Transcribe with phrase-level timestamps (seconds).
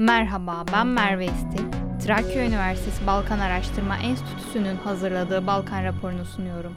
[0.00, 1.64] Merhaba, ben Merve İstil.
[2.04, 6.72] Trakya Üniversitesi Balkan Araştırma Enstitüsü'nün hazırladığı Balkan raporunu sunuyorum.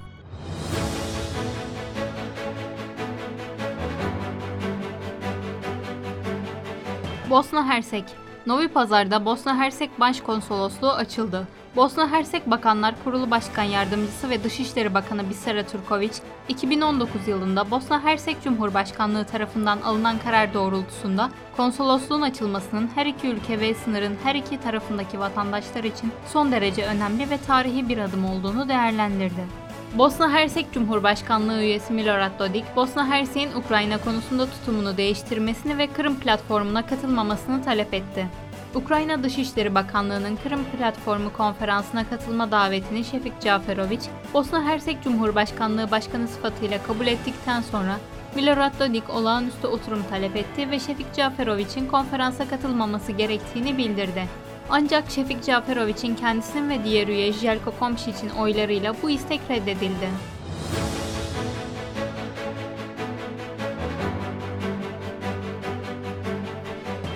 [7.30, 8.06] Bosna Hersek
[8.48, 11.48] Novi Pazar'da Bosna Hersek Başkonsolosluğu açıldı.
[11.76, 16.12] Bosna Hersek Bakanlar Kurulu Başkan Yardımcısı ve Dışişleri Bakanı Bisera Turkovic,
[16.48, 23.74] 2019 yılında Bosna Hersek Cumhurbaşkanlığı tarafından alınan karar doğrultusunda konsolosluğun açılmasının her iki ülke ve
[23.74, 29.64] sınırın her iki tarafındaki vatandaşlar için son derece önemli ve tarihi bir adım olduğunu değerlendirdi.
[29.98, 36.86] Bosna Hersek Cumhurbaşkanlığı üyesi Milorad Dodik, Bosna Hersek'in Ukrayna konusunda tutumunu değiştirmesini ve Kırım platformuna
[36.86, 38.28] katılmamasını talep etti.
[38.76, 44.02] Ukrayna Dışişleri Bakanlığı'nın Kırım Platformu konferansına katılma davetini Şefik Caferoviç,
[44.34, 47.98] Bosna Hersek Cumhurbaşkanlığı Başkanı sıfatıyla kabul ettikten sonra
[48.36, 54.28] Milorad Dodik olağanüstü oturum talep etti ve Şefik Caferoviç'in konferansa katılmaması gerektiğini bildirdi.
[54.70, 60.10] Ancak Şefik Caferoviç'in kendisinin ve diğer üye Jelko Komşiç'in oylarıyla bu istek reddedildi.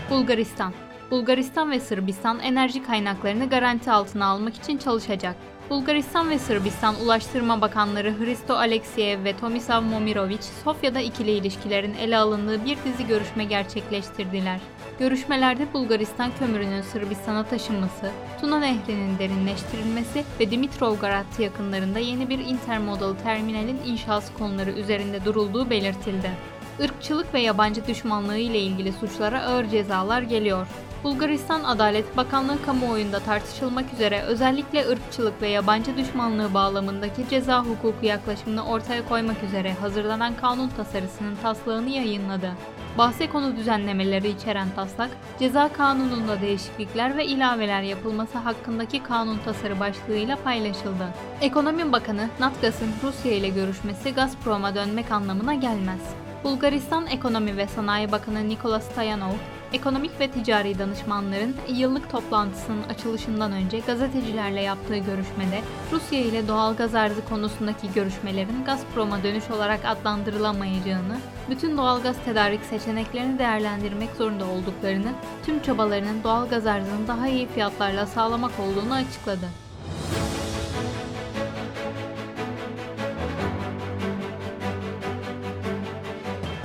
[0.09, 0.74] Bulgaristan
[1.11, 5.36] Bulgaristan ve Sırbistan enerji kaynaklarını garanti altına almak için çalışacak.
[5.69, 12.66] Bulgaristan ve Sırbistan Ulaştırma Bakanları Hristo Alexiev ve Tomislav Momirovic, Sofya'da ikili ilişkilerin ele alındığı
[12.66, 14.59] bir dizi görüşme gerçekleştirdiler.
[15.00, 23.80] Görüşmelerde Bulgaristan kömürünün Sırbistan'a taşınması, Tuna Nehri'nin derinleştirilmesi ve Dimitrovgrad yakınlarında yeni bir intermodal terminalin
[23.85, 26.31] inşası konuları üzerinde durulduğu belirtildi.
[26.80, 30.67] Irkçılık ve yabancı düşmanlığı ile ilgili suçlara ağır cezalar geliyor.
[31.08, 38.66] Bulgaristan Adalet Bakanlığı kamuoyunda tartışılmak üzere özellikle ırkçılık ve yabancı düşmanlığı bağlamındaki ceza hukuku yaklaşımını
[38.66, 42.52] ortaya koymak üzere hazırlanan kanun tasarısının taslağını yayınladı.
[42.97, 50.35] Bahse konu düzenlemeleri içeren taslak, ceza kanununda değişiklikler ve ilaveler yapılması hakkındaki kanun tasarı başlığıyla
[50.35, 51.08] paylaşıldı.
[51.41, 56.27] Ekonomi Bakanı Natgas'ın Rusya ile görüşmesi Gazprom'a dönmek anlamına gelmez.
[56.44, 59.34] Bulgaristan Ekonomi ve Sanayi Bakanı Nikola Stoyanov,
[59.74, 65.62] ekonomik ve ticari danışmanların yıllık toplantısının açılışından önce gazetecilerle yaptığı görüşmede
[65.92, 71.18] Rusya ile doğal gaz arzı konusundaki görüşmelerin Gazprom'a dönüş olarak adlandırılamayacağını,
[71.50, 75.12] bütün doğal gaz tedarik seçeneklerini değerlendirmek zorunda olduklarını,
[75.46, 79.66] tüm çabalarının doğal gaz arzını daha iyi fiyatlarla sağlamak olduğunu açıkladı.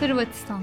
[0.03, 0.63] Hırvatistan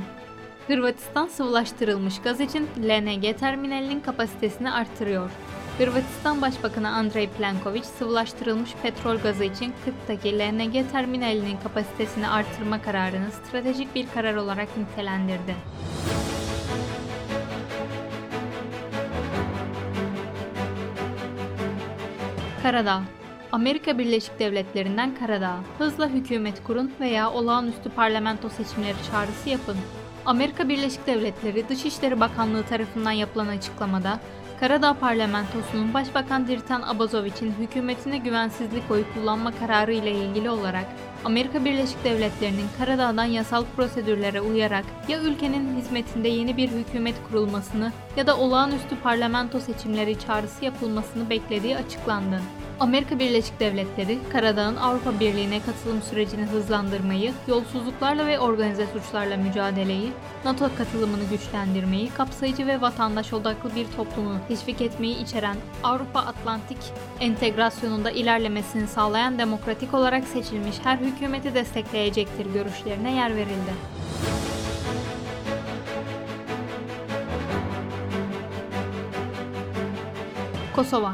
[0.67, 5.31] Hırvatistan sıvılaştırılmış gaz için LNG terminalinin kapasitesini artırıyor.
[5.77, 13.95] Hırvatistan Başbakanı Andrei Plenković sıvılaştırılmış petrol gazı için Kırk'taki LNG terminalinin kapasitesini artırma kararını stratejik
[13.95, 15.55] bir karar olarak nitelendirdi.
[22.63, 23.03] Karadağ
[23.51, 29.77] Amerika Birleşik Devletleri'nden Karadağ, hızla hükümet kurun veya olağanüstü parlamento seçimleri çağrısı yapın.
[30.25, 34.19] Amerika Birleşik Devletleri Dışişleri Bakanlığı tarafından yapılan açıklamada,
[34.59, 40.85] Karadağ Parlamentosu'nun Başbakan Diritan Abazovic'in hükümetine güvensizlik oyu kullanma kararı ile ilgili olarak
[41.25, 48.27] Amerika Birleşik Devletleri'nin Karadağ'dan yasal prosedürlere uyarak ya ülkenin hizmetinde yeni bir hükümet kurulmasını ya
[48.27, 52.41] da olağanüstü parlamento seçimleri çağrısı yapılmasını beklediği açıklandı.
[52.79, 60.11] Amerika Birleşik Devletleri, Karadağ'ın Avrupa Birliği'ne katılım sürecini hızlandırmayı, yolsuzluklarla ve organize suçlarla mücadeleyi,
[60.45, 66.77] NATO katılımını güçlendirmeyi, kapsayıcı ve vatandaş odaklı bir toplumu teşvik etmeyi içeren Avrupa Atlantik
[67.19, 73.73] entegrasyonunda ilerlemesini sağlayan demokratik olarak seçilmiş her hükümeti destekleyecektir görüşlerine yer verildi.
[80.75, 81.13] Kosova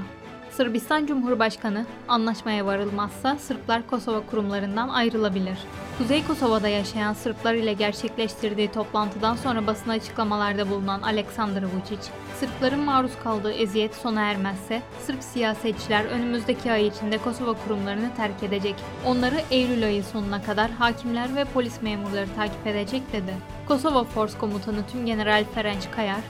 [0.58, 5.58] Sırbistan Cumhurbaşkanı anlaşmaya varılmazsa Sırplar Kosova kurumlarından ayrılabilir.
[5.98, 13.12] Kuzey Kosova'da yaşayan Sırplar ile gerçekleştirdiği toplantıdan sonra basın açıklamalarda bulunan Aleksandr Vučić, Sırpların maruz
[13.24, 18.76] kaldığı eziyet sona ermezse Sırp siyasetçiler önümüzdeki ay içinde Kosova kurumlarını terk edecek.
[19.06, 23.34] Onları Eylül ayı sonuna kadar hakimler ve polis memurları takip edecek dedi.
[23.68, 26.22] Kosova Force Komutanı Tüm General Ferenc Kayar,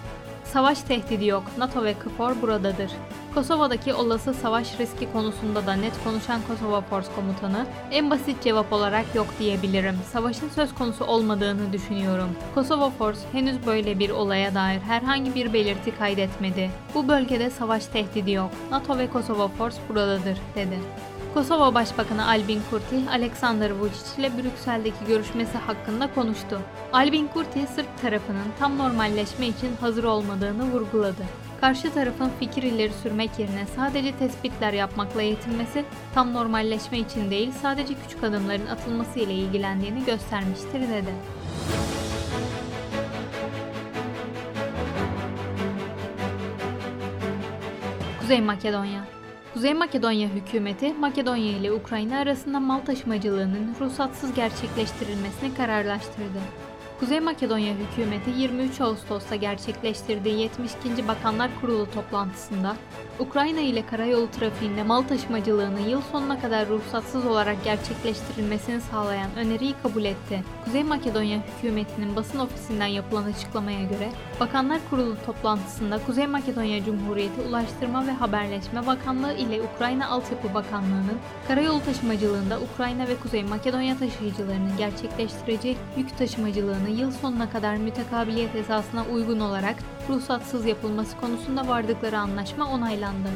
[0.45, 2.92] Savaş tehdidi yok, NATO ve KFOR buradadır.
[3.33, 9.15] Kosova'daki olası savaş riski konusunda da net konuşan Kosova Force komutanı, en basit cevap olarak
[9.15, 9.95] yok diyebilirim.
[10.12, 12.30] Savaşın söz konusu olmadığını düşünüyorum.
[12.56, 16.71] Kosova Force henüz böyle bir olaya dair herhangi bir belirti kaydetmedi.
[16.94, 18.51] Bu bölgede savaş tehdidi yok.
[18.71, 20.80] NATO ve Kosova Force buradadır, dedi.
[21.36, 26.62] Kosova Başbakanı Albin Kurti, Aleksandar Vučić ile Brüksel'deki görüşmesi hakkında konuştu.
[26.94, 31.24] Albin Kurti, Sırp tarafının tam normalleşme için hazır olmadığını vurguladı.
[31.62, 37.94] Karşı tarafın fikir ileri sürmek yerine sadece tespitler yapmakla yetinmesi, tam normalleşme için değil sadece
[37.94, 41.14] küçük adımların atılması ile ilgilendiğini göstermiştir dedi.
[48.22, 49.14] Kuzey Makedonya
[49.56, 56.40] Kuzey Makedonya hükümeti, Makedonya ile Ukrayna arasında mal taşımacılığının ruhsatsız gerçekleştirilmesini kararlaştırdı.
[57.00, 61.07] Kuzey Makedonya hükümeti 23 Ağustos'ta gerçekleştirdiği 72.
[61.07, 62.75] Bakanlar Kurulu toplantısında
[63.19, 70.03] Ukrayna ile karayolu trafiğinde mal taşımacılığının yıl sonuna kadar ruhsatsız olarak gerçekleştirilmesini sağlayan öneriyi kabul
[70.03, 70.44] etti.
[70.65, 74.09] Kuzey Makedonya hükümetinin basın ofisinden yapılan açıklamaya göre
[74.39, 81.18] Bakanlar Kurulu toplantısında Kuzey Makedonya Cumhuriyeti Ulaştırma ve Haberleşme Bakanlığı ile Ukrayna Altyapı Bakanlığı'nın
[81.48, 89.06] karayolu taşımacılığında Ukrayna ve Kuzey Makedonya taşıyıcılarının gerçekleştireceği yük taşımacılığını yıl sonuna kadar mütekabiliyet esasına
[89.14, 89.76] uygun olarak
[90.10, 93.30] ruhsatsız yapılması konusunda vardıkları anlaşma onaylandı.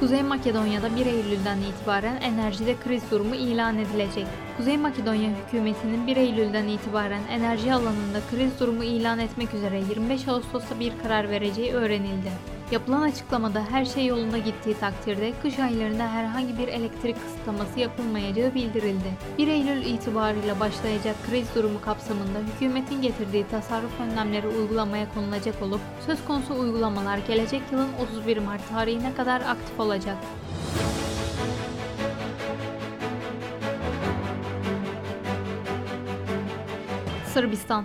[0.00, 4.26] Kuzey Makedonya'da 1 Eylül'den itibaren enerjide kriz durumu ilan edilecek.
[4.56, 10.80] Kuzey Makedonya hükümetinin 1 Eylül'den itibaren enerji alanında kriz durumu ilan etmek üzere 25 Ağustos'ta
[10.80, 12.53] bir karar vereceği öğrenildi.
[12.70, 19.12] Yapılan açıklamada her şey yolunda gittiği takdirde kış aylarında herhangi bir elektrik kısıtlaması yapılmayacağı bildirildi.
[19.38, 26.24] 1 Eylül itibarıyla başlayacak kriz durumu kapsamında hükümetin getirdiği tasarruf önlemleri uygulamaya konulacak olup söz
[26.24, 27.88] konusu uygulamalar gelecek yılın
[28.18, 30.16] 31 Mart tarihine kadar aktif olacak.
[37.26, 37.84] Sırbistan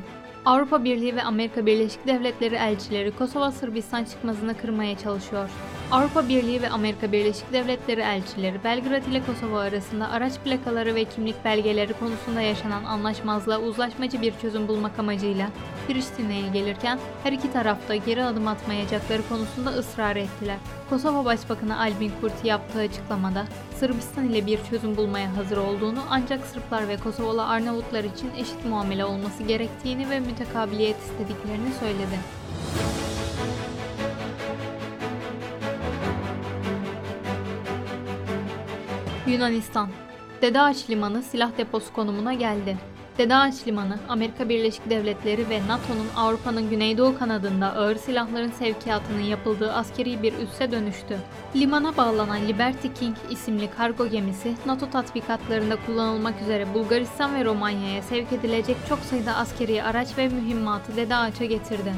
[0.50, 5.50] Avrupa Birliği ve Amerika Birleşik Devletleri elçileri Kosova Sırbistan çıkmazını kırmaya çalışıyor.
[5.92, 11.46] Avrupa Birliği ve Amerika Birleşik Devletleri elçileri Belgrad ile Kosova arasında araç plakaları ve kimlik
[11.46, 15.50] belgeleri konusunda yaşanan anlaşmazlığa uzlaşmacı bir çözüm bulmak amacıyla
[15.88, 20.58] Priştine'ye gelirken her iki tarafta geri adım atmayacakları konusunda ısrar ettiler.
[20.90, 23.46] Kosova Başbakanı Albin Kurti yaptığı açıklamada
[23.76, 29.06] Sırbistan ile bir çözüm bulmaya hazır olduğunu ancak Sırplar ve Kosovalı Arnavutlar için eşit muamele
[29.06, 32.20] olması gerektiğini ve mütekabiliyet istediklerini söyledi.
[39.30, 39.90] Yunanistan
[40.42, 42.78] Dede Ağaç Limanı silah deposu konumuna geldi.
[43.18, 49.74] Dede Ağaç Limanı, Amerika Birleşik Devletleri ve NATO'nun Avrupa'nın güneydoğu kanadında ağır silahların sevkiyatının yapıldığı
[49.74, 51.18] askeri bir üsse dönüştü.
[51.56, 58.34] Limana bağlanan Liberty King isimli kargo gemisi, NATO tatbikatlarında kullanılmak üzere Bulgaristan ve Romanya'ya sevk
[58.34, 61.94] edilecek çok sayıda askeri araç ve mühimmatı Dede Ağaç'a getirdi.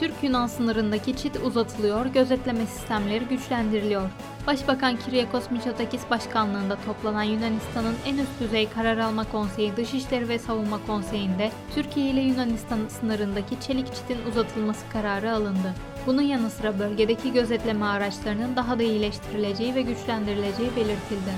[0.00, 4.10] Türk-Yunan sınırındaki çit uzatılıyor, gözetleme sistemleri güçlendiriliyor.
[4.46, 10.80] Başbakan Kyriakos Mitsotakis başkanlığında toplanan Yunanistan'ın en üst düzey karar alma konseyi Dışişleri ve Savunma
[10.86, 15.74] Konseyi'nde Türkiye ile Yunanistan sınırındaki çelik çitin uzatılması kararı alındı.
[16.06, 21.32] Bunun yanı sıra bölgedeki gözetleme araçlarının daha da iyileştirileceği ve güçlendirileceği belirtildi.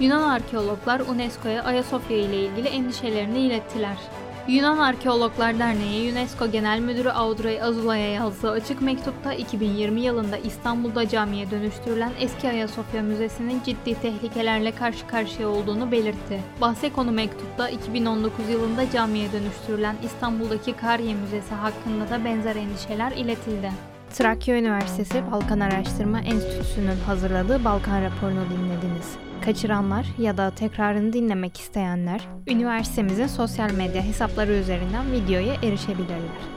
[0.00, 3.96] Yunan arkeologlar UNESCO'ya Ayasofya ile ilgili endişelerini ilettiler.
[4.48, 11.50] Yunan Arkeologlar Derneği UNESCO Genel Müdürü Audrey Azula'ya yazdığı açık mektupta 2020 yılında İstanbul'da camiye
[11.50, 16.40] dönüştürülen eski Ayasofya Müzesi'nin ciddi tehlikelerle karşı karşıya olduğunu belirtti.
[16.60, 23.95] Bahse konu mektupta 2019 yılında camiye dönüştürülen İstanbul'daki Kariye Müzesi hakkında da benzer endişeler iletildi.
[24.16, 29.16] Trakya Üniversitesi Balkan Araştırma Enstitüsü'nün hazırladığı Balkan raporunu dinlediniz.
[29.44, 36.55] Kaçıranlar ya da tekrarını dinlemek isteyenler üniversitemizin sosyal medya hesapları üzerinden videoya erişebilirler.